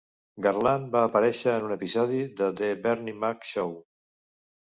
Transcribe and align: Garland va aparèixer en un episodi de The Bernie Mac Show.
Garland 0.43 0.87
va 0.95 1.01
aparèixer 1.09 1.51
en 1.57 1.67
un 1.67 1.75
episodi 1.75 2.23
de 2.41 2.49
The 2.61 2.69
Bernie 2.87 3.15
Mac 3.25 3.45
Show. 3.53 3.77